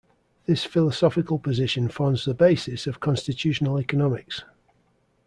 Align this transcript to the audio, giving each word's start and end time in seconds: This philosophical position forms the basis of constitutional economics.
This 0.47 0.63
philosophical 0.63 1.37
position 1.37 1.87
forms 1.87 2.25
the 2.25 2.33
basis 2.33 2.87
of 2.87 2.99
constitutional 2.99 3.79
economics. 3.79 4.43